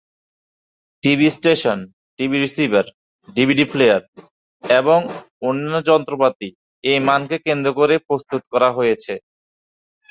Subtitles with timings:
[1.03, 1.77] TV station,
[2.19, 2.85] TV receiver,
[3.27, 4.01] DVD player
[4.63, 4.99] এবং
[5.41, 6.47] অন্যান্য যন্ত্রপাতি
[6.83, 9.13] এই মানকে কেন্দ্র করে প্রস্তুত করা হয়েছে।